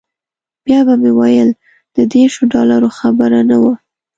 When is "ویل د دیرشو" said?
1.19-2.43